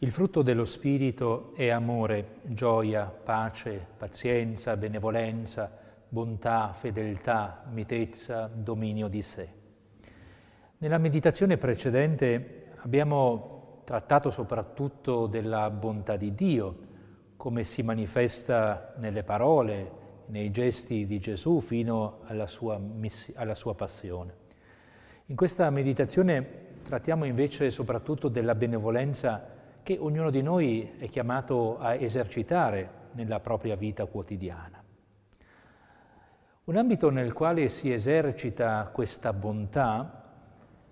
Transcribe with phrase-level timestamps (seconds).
[0.00, 5.72] Il frutto dello Spirito è amore, gioia, pace, pazienza, benevolenza,
[6.06, 9.48] bontà, fedeltà, mitezza, dominio di sé.
[10.76, 16.76] Nella meditazione precedente abbiamo trattato soprattutto della bontà di Dio,
[17.38, 19.90] come si manifesta nelle parole,
[20.26, 24.34] nei gesti di Gesù fino alla sua, miss- alla sua passione.
[25.28, 29.54] In questa meditazione trattiamo invece soprattutto della benevolenza
[29.86, 34.82] che ognuno di noi è chiamato a esercitare nella propria vita quotidiana.
[36.64, 40.24] Un ambito nel quale si esercita questa bontà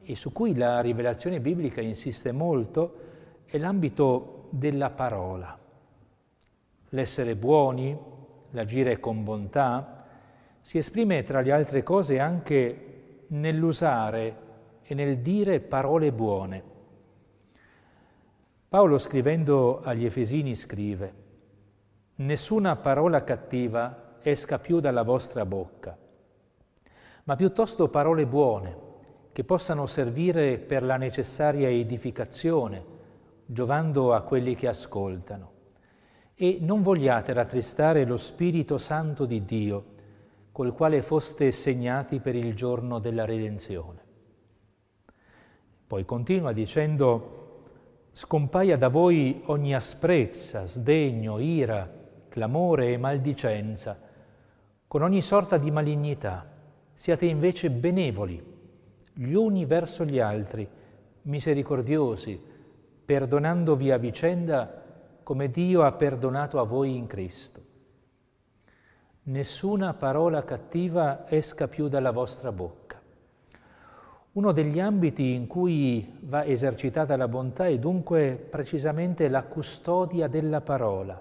[0.00, 3.00] e su cui la rivelazione biblica insiste molto
[3.46, 5.58] è l'ambito della parola.
[6.90, 7.98] L'essere buoni,
[8.52, 10.04] l'agire con bontà,
[10.60, 14.36] si esprime tra le altre cose anche nell'usare
[14.84, 16.73] e nel dire parole buone.
[18.74, 21.14] Paolo scrivendo agli Efesini scrive,
[22.16, 25.96] Nessuna parola cattiva esca più dalla vostra bocca,
[27.22, 28.76] ma piuttosto parole buone
[29.30, 32.84] che possano servire per la necessaria edificazione,
[33.46, 35.52] giovando a quelli che ascoltano.
[36.34, 39.84] E non vogliate rattristare lo Spirito Santo di Dio,
[40.50, 44.02] col quale foste segnati per il giorno della redenzione.
[45.86, 47.42] Poi continua dicendo,
[48.16, 51.90] scompaia da voi ogni asprezza, sdegno, ira,
[52.28, 53.98] clamore e maldicenza,
[54.86, 56.48] con ogni sorta di malignità.
[56.92, 58.40] Siate invece benevoli,
[59.12, 60.66] gli uni verso gli altri,
[61.22, 62.40] misericordiosi,
[63.04, 64.82] perdonandovi a vicenda
[65.24, 67.62] come Dio ha perdonato a voi in Cristo.
[69.24, 72.83] Nessuna parola cattiva esca più dalla vostra bocca
[74.34, 80.60] uno degli ambiti in cui va esercitata la bontà è dunque precisamente la custodia della
[80.60, 81.20] parola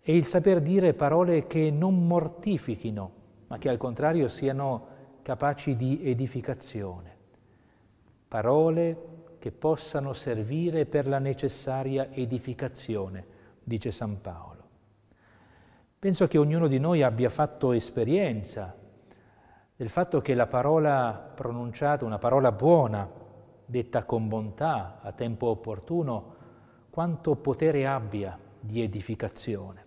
[0.00, 3.10] e il saper dire parole che non mortifichino,
[3.48, 4.86] ma che al contrario siano
[5.22, 7.16] capaci di edificazione.
[8.28, 8.96] Parole
[9.38, 13.26] che possano servire per la necessaria edificazione,
[13.62, 14.62] dice San Paolo.
[15.98, 18.74] Penso che ognuno di noi abbia fatto esperienza
[19.78, 23.08] del fatto che la parola pronunciata, una parola buona,
[23.64, 26.34] detta con bontà, a tempo opportuno,
[26.90, 29.86] quanto potere abbia di edificazione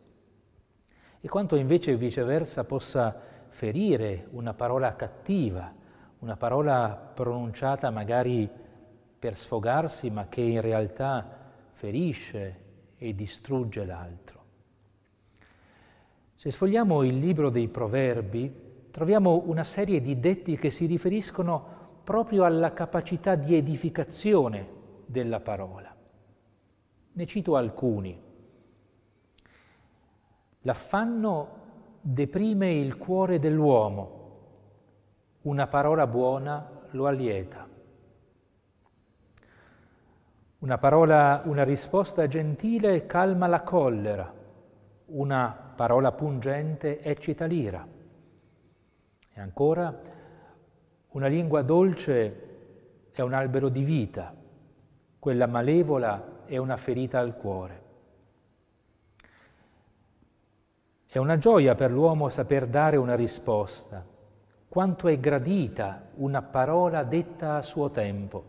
[1.20, 3.14] e quanto invece viceversa possa
[3.50, 5.74] ferire una parola cattiva,
[6.20, 8.50] una parola pronunciata magari
[9.20, 11.38] per sfogarsi, ma che in realtà
[11.74, 12.60] ferisce
[12.96, 14.40] e distrugge l'altro.
[16.34, 22.44] Se sfogliamo il libro dei proverbi, troviamo una serie di detti che si riferiscono proprio
[22.44, 24.68] alla capacità di edificazione
[25.06, 25.96] della parola.
[27.14, 28.20] Ne cito alcuni.
[30.62, 31.60] L'affanno
[32.02, 34.20] deprime il cuore dell'uomo,
[35.44, 37.68] una parola buona lo allieta.
[40.60, 44.32] Una parola, una risposta gentile calma la collera,
[45.08, 48.00] una parola pungente eccita l'ira.
[49.34, 49.98] E ancora,
[51.10, 52.50] una lingua dolce
[53.12, 54.34] è un albero di vita,
[55.20, 57.82] quella malevola è una ferita al cuore.
[61.06, 64.06] È una gioia per l'uomo saper dare una risposta,
[64.68, 68.46] quanto è gradita una parola detta a suo tempo.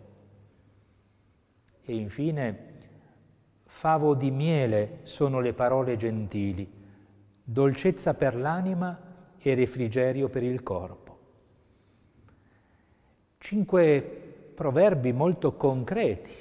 [1.83, 2.71] E infine,
[3.67, 6.71] favo di miele sono le parole gentili,
[7.43, 9.11] dolcezza per l'anima
[9.43, 11.19] e refrigerio per il corpo.
[13.39, 14.01] Cinque
[14.55, 16.33] proverbi molto concreti,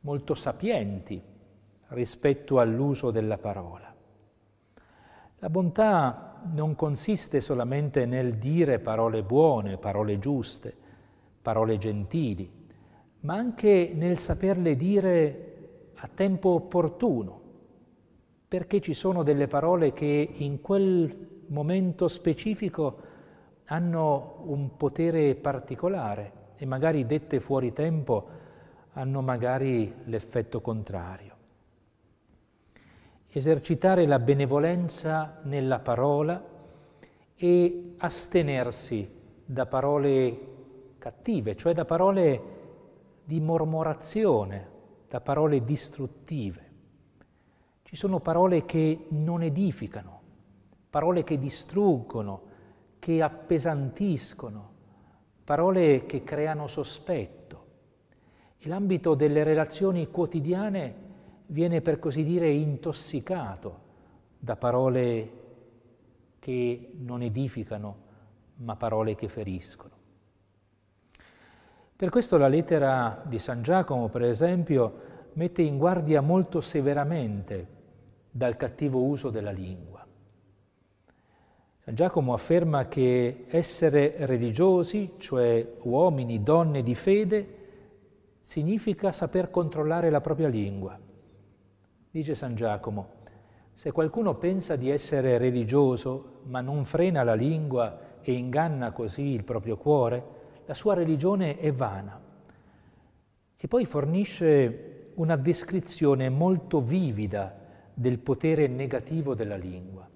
[0.00, 1.20] molto sapienti
[1.88, 3.94] rispetto all'uso della parola.
[5.38, 10.74] La bontà non consiste solamente nel dire parole buone, parole giuste,
[11.40, 12.50] parole gentili,
[13.20, 15.52] ma anche nel saperle dire
[15.94, 17.40] a tempo opportuno,
[18.46, 23.12] perché ci sono delle parole che in quel momento specifico
[23.66, 28.28] hanno un potere particolare e magari dette fuori tempo
[28.92, 31.32] hanno magari l'effetto contrario.
[33.28, 36.42] Esercitare la benevolenza nella parola
[37.34, 39.10] e astenersi
[39.44, 40.52] da parole
[40.98, 42.52] cattive, cioè da parole
[43.24, 44.68] di mormorazione,
[45.08, 46.72] da parole distruttive.
[47.82, 50.13] Ci sono parole che non edificano,
[50.94, 52.42] parole che distruggono,
[53.00, 54.70] che appesantiscono,
[55.42, 57.62] parole che creano sospetto.
[58.58, 60.94] e l'ambito delle relazioni quotidiane
[61.46, 63.78] viene per così dire intossicato
[64.38, 65.32] da parole
[66.38, 67.96] che non edificano,
[68.58, 69.94] ma parole che feriscono.
[71.96, 75.00] Per questo la lettera di San Giacomo, per esempio,
[75.32, 77.66] mette in guardia molto severamente
[78.30, 80.03] dal cattivo uso della lingua.
[81.84, 87.46] San Giacomo afferma che essere religiosi, cioè uomini, donne di fede,
[88.40, 90.98] significa saper controllare la propria lingua.
[92.10, 93.08] Dice San Giacomo,
[93.74, 99.44] se qualcuno pensa di essere religioso ma non frena la lingua e inganna così il
[99.44, 100.24] proprio cuore,
[100.64, 102.18] la sua religione è vana.
[103.58, 107.54] E poi fornisce una descrizione molto vivida
[107.92, 110.12] del potere negativo della lingua.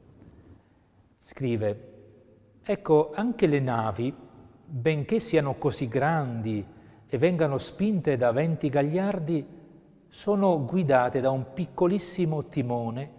[1.30, 4.14] Scrive, ecco, anche le navi,
[4.64, 6.66] benché siano così grandi
[7.06, 9.46] e vengano spinte da venti gagliardi,
[10.08, 13.12] sono guidate da un piccolissimo timone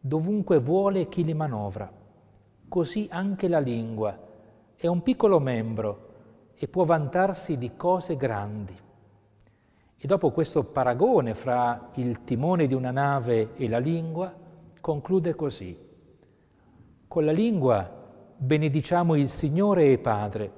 [0.00, 1.88] dovunque vuole chi li manovra.
[2.66, 4.18] Così anche la lingua
[4.74, 6.08] è un piccolo membro
[6.52, 8.76] e può vantarsi di cose grandi.
[9.96, 14.34] E dopo questo paragone fra il timone di una nave e la lingua,
[14.80, 15.85] conclude così.
[17.16, 17.90] Con la lingua
[18.36, 20.52] benediciamo il Signore e Padre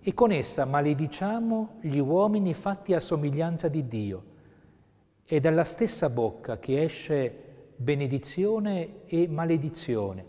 [0.00, 4.24] e con essa malediciamo gli uomini fatti a somiglianza di Dio.
[5.22, 7.30] È dalla stessa bocca che esce
[7.76, 10.24] benedizione e maledizione.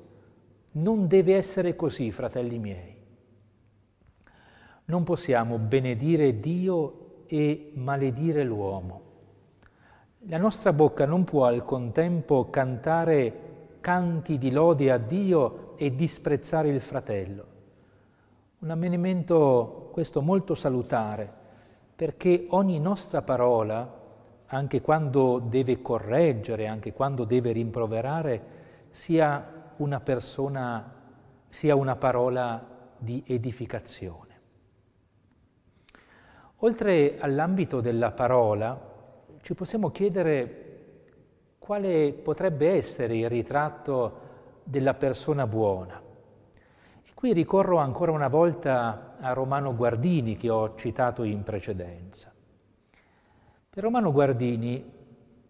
[0.71, 2.97] Non deve essere così, fratelli miei.
[4.83, 9.01] Non possiamo benedire Dio e maledire l'uomo.
[10.27, 13.47] La nostra bocca non può al contempo cantare
[13.79, 17.45] canti di lode a Dio e disprezzare il fratello.
[18.59, 21.31] Un ammenimento questo molto salutare,
[21.95, 23.95] perché ogni nostra parola
[24.47, 28.41] anche quando deve correggere, anche quando deve rimproverare,
[28.89, 30.95] sia una persona,
[31.47, 34.27] sia una parola di edificazione.
[36.57, 38.77] Oltre all'ambito della parola,
[39.41, 40.65] ci possiamo chiedere
[41.57, 44.27] quale potrebbe essere il ritratto
[44.69, 45.99] della persona buona.
[47.03, 52.31] E qui ricorro ancora una volta a Romano Guardini che ho citato in precedenza.
[53.67, 54.97] Per Romano Guardini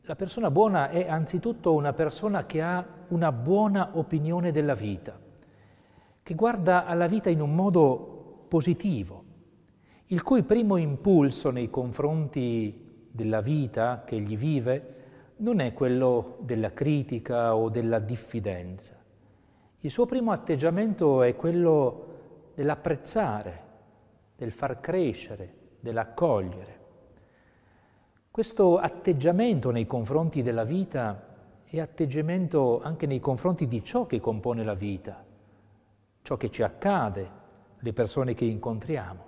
[0.04, 5.20] la persona buona è anzitutto una persona che ha una buona opinione della vita,
[6.24, 9.24] che guarda alla vita in un modo positivo,
[10.08, 14.96] il cui primo impulso nei confronti della vita che egli vive
[15.38, 18.99] non è quello della critica o della diffidenza.
[19.82, 22.08] Il suo primo atteggiamento è quello
[22.54, 23.64] dell'apprezzare,
[24.36, 26.78] del far crescere, dell'accogliere.
[28.30, 31.28] Questo atteggiamento nei confronti della vita
[31.64, 35.24] è atteggiamento anche nei confronti di ciò che compone la vita,
[36.24, 37.32] ciò che ci accade,
[37.80, 39.24] le persone che incontriamo.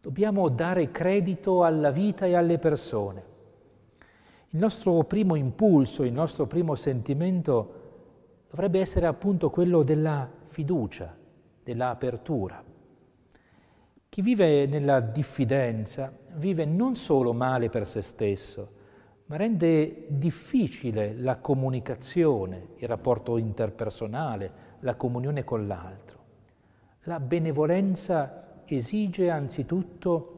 [0.00, 3.24] Dobbiamo dare credito alla vita e alle persone.
[4.48, 7.79] Il nostro primo impulso, il nostro primo sentimento
[8.50, 11.16] dovrebbe essere appunto quello della fiducia,
[11.62, 12.62] dell'apertura.
[14.08, 18.78] Chi vive nella diffidenza vive non solo male per se stesso,
[19.26, 26.18] ma rende difficile la comunicazione, il rapporto interpersonale, la comunione con l'altro.
[27.04, 30.34] La benevolenza esige anzitutto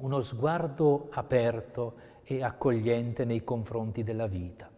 [0.00, 4.75] uno sguardo aperto e accogliente nei confronti della vita.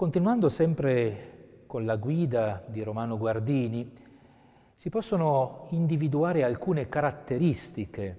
[0.00, 3.92] Continuando sempre con la guida di Romano Guardini,
[4.74, 8.18] si possono individuare alcune caratteristiche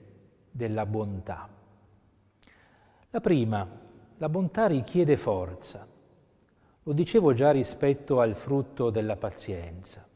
[0.52, 1.50] della bontà.
[3.10, 3.68] La prima,
[4.16, 5.88] la bontà richiede forza.
[6.84, 10.08] Lo dicevo già rispetto al frutto della pazienza.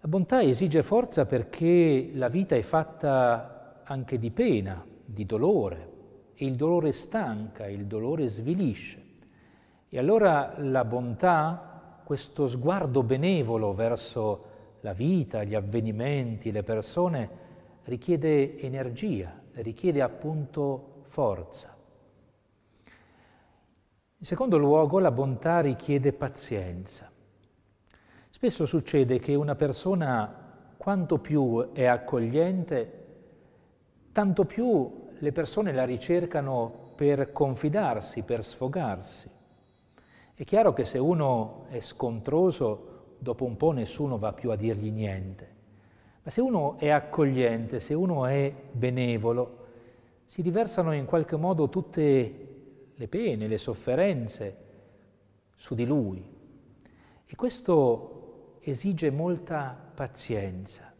[0.00, 5.92] La bontà esige forza perché la vita è fatta anche di pena, di dolore,
[6.34, 9.06] e il dolore stanca, il dolore svilisce.
[9.92, 14.44] E allora la bontà, questo sguardo benevolo verso
[14.82, 17.28] la vita, gli avvenimenti, le persone,
[17.82, 21.76] richiede energia, richiede appunto forza.
[24.16, 27.10] In secondo luogo, la bontà richiede pazienza.
[28.30, 33.06] Spesso succede che una persona, quanto più è accogliente,
[34.12, 39.38] tanto più le persone la ricercano per confidarsi, per sfogarsi.
[40.40, 44.90] È chiaro che se uno è scontroso, dopo un po' nessuno va più a dirgli
[44.90, 45.54] niente.
[46.22, 49.66] Ma se uno è accogliente, se uno è benevolo,
[50.24, 52.48] si riversano in qualche modo tutte
[52.94, 54.56] le pene, le sofferenze
[55.56, 56.26] su di lui.
[57.26, 60.90] E questo esige molta pazienza,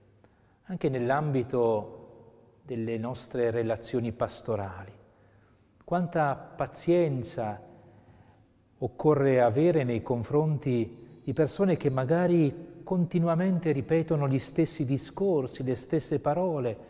[0.64, 4.92] anche nell'ambito delle nostre relazioni pastorali.
[5.82, 7.68] Quanta pazienza
[8.82, 16.18] occorre avere nei confronti di persone che magari continuamente ripetono gli stessi discorsi, le stesse
[16.18, 16.88] parole,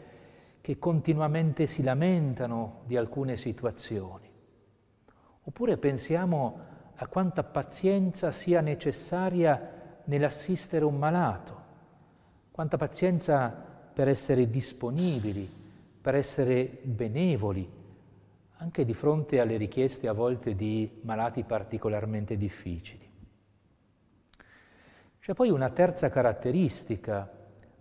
[0.60, 4.28] che continuamente si lamentano di alcune situazioni.
[5.42, 6.58] Oppure pensiamo
[6.94, 11.58] a quanta pazienza sia necessaria nell'assistere un malato,
[12.50, 13.48] quanta pazienza
[13.92, 15.50] per essere disponibili,
[16.00, 17.68] per essere benevoli,
[18.70, 23.04] anche di fronte alle richieste a volte di malati particolarmente difficili.
[25.18, 27.28] C'è poi una terza caratteristica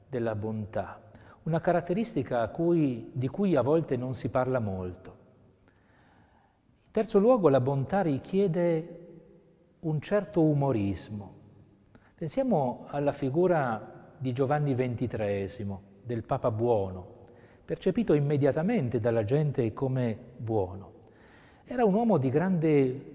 [0.10, 1.00] della bontà,
[1.44, 5.18] una caratteristica cui, di cui a volte non si parla molto.
[6.86, 9.08] In terzo luogo, la bontà richiede
[9.82, 11.36] un certo umorismo.
[12.16, 17.19] Pensiamo alla figura di Giovanni XXIII, del Papa Buono,
[17.70, 20.94] percepito immediatamente dalla gente come buono.
[21.66, 23.12] Era un uomo di grande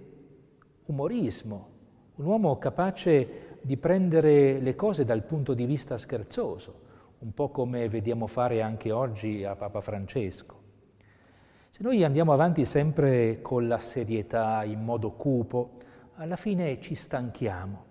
[0.84, 1.68] umorismo,
[2.14, 6.82] un uomo capace di prendere le cose dal punto di vista scherzoso,
[7.18, 10.60] un po' come vediamo fare anche oggi a Papa Francesco.
[11.70, 15.78] Se noi andiamo avanti sempre con la serietà, in modo cupo,
[16.14, 17.84] alla fine ci stanchiamo.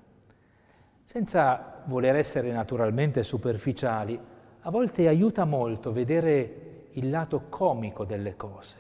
[1.03, 4.17] Senza voler essere naturalmente superficiali,
[4.65, 8.77] a volte aiuta molto vedere il lato comico delle cose,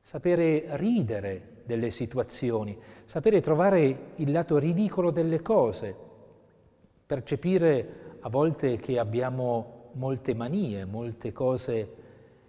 [0.00, 2.76] sapere ridere delle situazioni,
[3.06, 5.94] sapere trovare il lato ridicolo delle cose,
[7.06, 11.94] percepire a volte che abbiamo molte manie, molte cose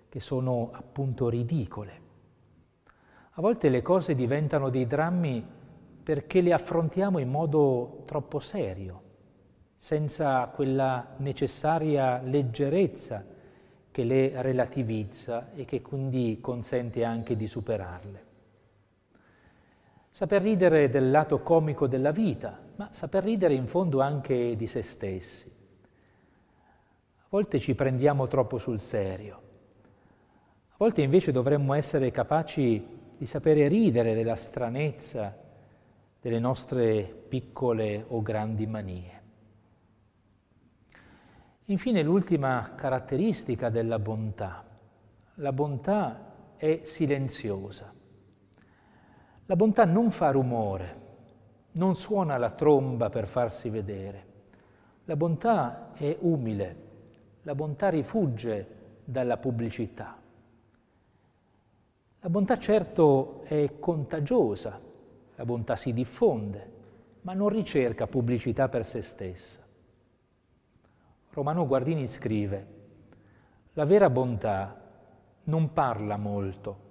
[0.10, 2.00] che sono appunto ridicole.
[3.36, 5.42] A volte le cose diventano dei drammi
[6.04, 9.10] perché le affrontiamo in modo troppo serio
[9.82, 13.26] senza quella necessaria leggerezza
[13.90, 18.26] che le relativizza e che quindi consente anche di superarle.
[20.12, 24.84] Saper ridere del lato comico della vita, ma saper ridere in fondo anche di se
[24.84, 25.52] stessi.
[27.18, 29.42] A volte ci prendiamo troppo sul serio,
[30.70, 35.36] a volte invece dovremmo essere capaci di sapere ridere della stranezza
[36.22, 39.21] delle nostre piccole o grandi manie.
[41.72, 44.62] Infine l'ultima caratteristica della bontà.
[45.36, 47.94] La bontà è silenziosa.
[49.46, 51.00] La bontà non fa rumore,
[51.74, 54.26] non suona la tromba per farsi vedere.
[55.06, 56.76] La bontà è umile,
[57.44, 58.68] la bontà rifugge
[59.06, 60.20] dalla pubblicità.
[62.20, 64.78] La bontà certo è contagiosa,
[65.36, 66.72] la bontà si diffonde,
[67.22, 69.70] ma non ricerca pubblicità per se stessa.
[71.34, 72.68] Romano Guardini scrive,
[73.74, 74.78] la vera bontà
[75.44, 76.90] non parla molto,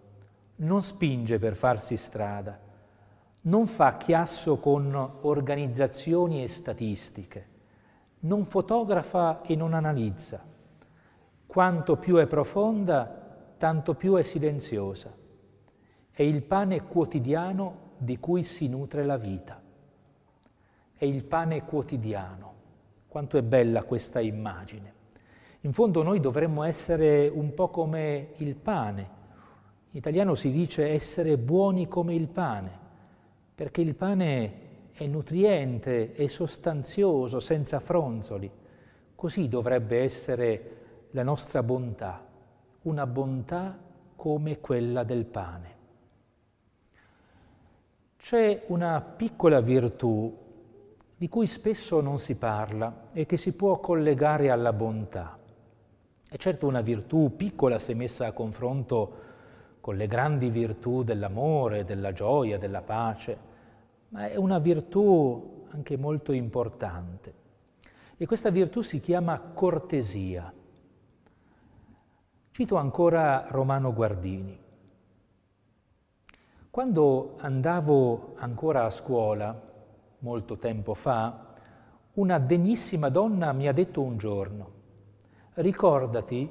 [0.56, 2.58] non spinge per farsi strada,
[3.42, 7.48] non fa chiasso con organizzazioni e statistiche,
[8.20, 10.42] non fotografa e non analizza.
[11.46, 15.12] Quanto più è profonda, tanto più è silenziosa.
[16.10, 19.60] È il pane quotidiano di cui si nutre la vita.
[20.96, 22.59] È il pane quotidiano.
[23.10, 24.92] Quanto è bella questa immagine.
[25.62, 29.00] In fondo noi dovremmo essere un po' come il pane.
[29.90, 32.70] In italiano si dice essere buoni come il pane,
[33.52, 34.52] perché il pane
[34.92, 38.48] è nutriente, è sostanzioso, senza fronzoli.
[39.16, 40.76] Così dovrebbe essere
[41.10, 42.24] la nostra bontà,
[42.82, 43.76] una bontà
[44.14, 45.74] come quella del pane.
[48.18, 50.32] C'è una piccola virtù
[51.20, 55.36] di cui spesso non si parla e che si può collegare alla bontà.
[56.26, 59.12] È certo una virtù piccola se messa a confronto
[59.82, 63.38] con le grandi virtù dell'amore, della gioia, della pace,
[64.08, 67.34] ma è una virtù anche molto importante.
[68.16, 70.50] E questa virtù si chiama cortesia.
[72.50, 74.58] Cito ancora Romano Guardini.
[76.70, 79.68] Quando andavo ancora a scuola,
[80.20, 81.48] molto tempo fa,
[82.14, 84.70] una degnissima donna mi ha detto un giorno,
[85.54, 86.50] ricordati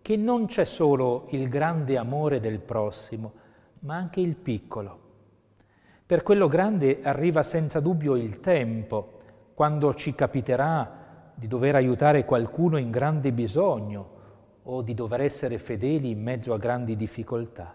[0.00, 3.32] che non c'è solo il grande amore del prossimo,
[3.80, 5.00] ma anche il piccolo.
[6.04, 9.20] Per quello grande arriva senza dubbio il tempo,
[9.54, 14.10] quando ci capiterà di dover aiutare qualcuno in grande bisogno
[14.64, 17.74] o di dover essere fedeli in mezzo a grandi difficoltà.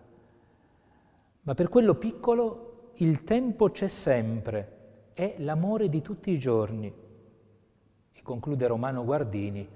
[1.41, 4.76] Ma per quello piccolo il tempo c'è sempre,
[5.17, 6.93] è l'amore di tutti i giorni.
[8.13, 9.67] E conclude Romano Guardini,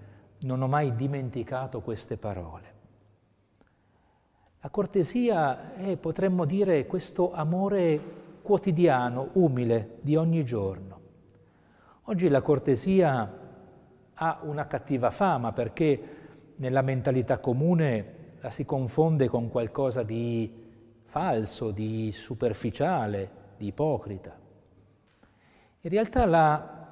[0.41, 2.73] non ho mai dimenticato queste parole.
[4.59, 7.99] La cortesia è, potremmo dire, questo amore
[8.43, 10.99] quotidiano, umile, di ogni giorno.
[12.03, 13.39] Oggi la cortesia
[14.13, 16.03] ha una cattiva fama perché
[16.57, 20.53] nella mentalità comune la si confonde con qualcosa di
[21.05, 24.40] falso, di superficiale, di ipocrita.
[25.83, 26.87] In realtà la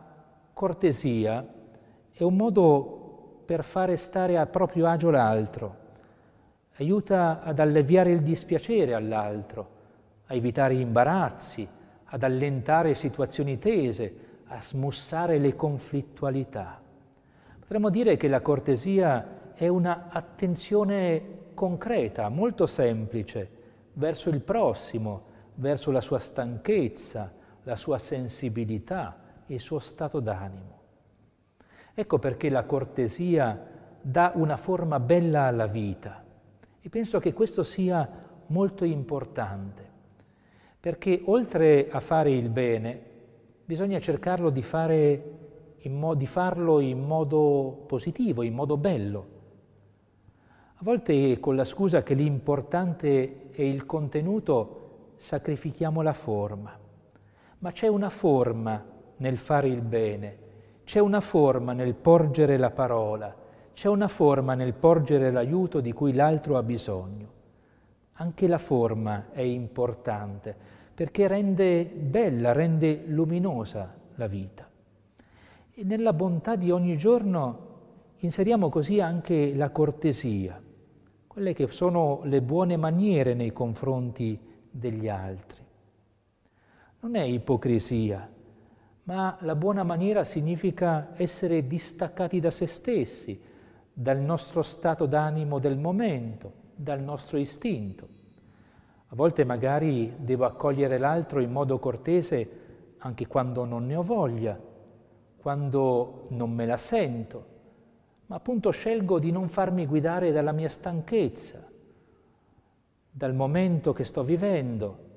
[0.52, 1.46] cortesia
[2.12, 5.76] è un modo per fare stare a proprio agio l'altro,
[6.78, 9.70] aiuta ad alleviare il dispiacere all'altro,
[10.26, 11.68] a evitare imbarazzi,
[12.06, 14.14] ad allentare situazioni tese,
[14.48, 16.82] a smussare le conflittualità.
[17.60, 23.50] Potremmo dire che la cortesia è una attenzione concreta, molto semplice,
[23.94, 25.22] verso il prossimo,
[25.56, 30.78] verso la sua stanchezza, la sua sensibilità, il suo stato d'animo.
[31.94, 33.68] Ecco perché la cortesia
[34.02, 36.24] dà una forma bella alla vita
[36.82, 38.08] e penso che questo sia
[38.48, 39.88] molto importante,
[40.80, 43.02] perché oltre a fare il bene
[43.66, 45.24] bisogna cercarlo di, fare
[45.84, 49.38] mo- di farlo in modo positivo, in modo bello
[50.82, 56.80] a volte con la scusa che l'importante è il contenuto sacrifichiamo la forma,
[57.60, 58.84] ma c'è una forma
[59.18, 60.38] nel fare il bene,
[60.84, 63.36] c'è una forma nel porgere la parola,
[63.74, 67.38] c'è una forma nel porgere l'aiuto di cui l'altro ha bisogno.
[68.14, 70.56] Anche la forma è importante
[70.94, 74.70] perché rende bella, rende luminosa la vita.
[75.72, 77.68] E nella bontà di ogni giorno
[78.18, 80.62] inseriamo così anche la cortesia
[81.40, 84.38] quelle che sono le buone maniere nei confronti
[84.70, 85.64] degli altri.
[87.02, 88.30] Non è ipocrisia,
[89.04, 93.42] ma la buona maniera significa essere distaccati da se stessi,
[93.94, 98.08] dal nostro stato d'animo del momento, dal nostro istinto.
[99.08, 102.50] A volte magari devo accogliere l'altro in modo cortese
[102.98, 104.60] anche quando non ne ho voglia,
[105.38, 107.46] quando non me la sento,
[108.26, 111.66] ma appunto scelgo di non farmi guidare dalla mia stanchezza,
[113.10, 115.08] dal momento che sto vivendo,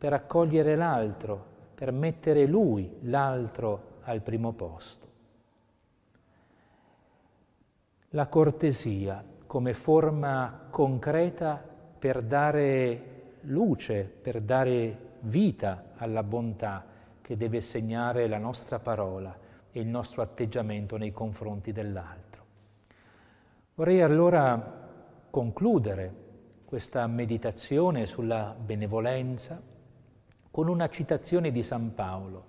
[0.00, 5.06] per accogliere l'altro, per mettere lui, l'altro, al primo posto.
[8.12, 11.62] La cortesia come forma concreta
[11.98, 16.82] per dare luce, per dare vita alla bontà
[17.20, 19.36] che deve segnare la nostra parola
[19.70, 22.44] e il nostro atteggiamento nei confronti dell'altro.
[23.74, 24.78] Vorrei allora
[25.28, 26.14] concludere
[26.64, 29.68] questa meditazione sulla benevolenza
[30.50, 32.44] con una citazione di San Paolo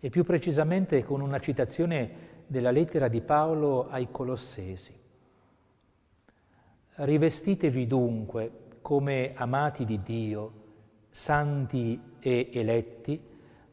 [0.00, 4.92] e più precisamente con una citazione della lettera di Paolo ai Colossesi.
[6.94, 10.52] Rivestitevi dunque come amati di Dio,
[11.10, 13.20] santi e eletti,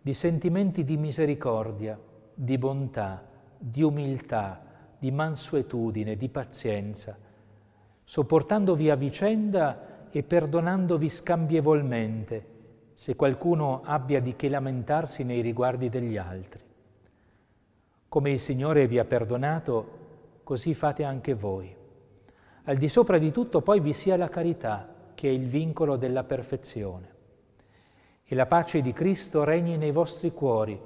[0.01, 1.99] di sentimenti di misericordia,
[2.33, 4.63] di bontà, di umiltà,
[4.97, 7.17] di mansuetudine, di pazienza,
[8.03, 12.57] sopportandovi a vicenda e perdonandovi scambievolmente,
[12.99, 16.61] se qualcuno abbia di che lamentarsi nei riguardi degli altri.
[18.09, 21.73] Come il Signore vi ha perdonato, così fate anche voi.
[22.63, 26.25] Al di sopra di tutto poi vi sia la carità, che è il vincolo della
[26.25, 27.13] perfezione.
[28.25, 30.77] E la pace di Cristo regni nei vostri cuori,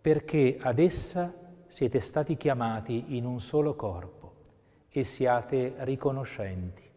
[0.00, 1.32] perché ad essa
[1.68, 4.32] siete stati chiamati in un solo corpo
[4.88, 6.87] e siate riconoscenti.